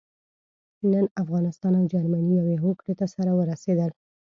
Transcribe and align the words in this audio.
نن 0.91 1.05
افغانستان 1.21 1.73
او 1.79 1.83
جرمني 1.93 2.33
يوې 2.41 2.55
هوکړې 2.63 2.93
ته 2.99 3.05
سره 3.15 3.31
ورسېدل. 3.35 3.91